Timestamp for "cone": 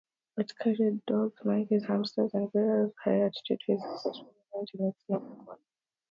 5.45-5.57